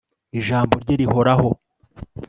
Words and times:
ijambo 0.39 0.73
rye 0.83 0.95
rihoraho 1.01 1.49